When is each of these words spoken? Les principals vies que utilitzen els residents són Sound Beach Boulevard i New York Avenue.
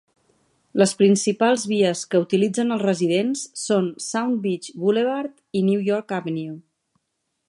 Les 0.81 0.91
principals 1.01 1.65
vies 1.71 2.01
que 2.13 2.21
utilitzen 2.23 2.75
els 2.77 2.85
residents 2.85 3.43
són 3.67 3.91
Sound 4.07 4.41
Beach 4.47 4.71
Boulevard 4.85 5.37
i 5.61 5.65
New 5.71 5.85
York 5.93 6.17
Avenue. 6.23 6.57